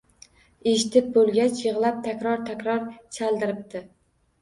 Eshitib 0.71 1.11
bo‘lgach, 1.19 1.61
yig‘lab 1.67 2.01
takror-takror 2.09 2.85
chaldiribdi 2.97 3.89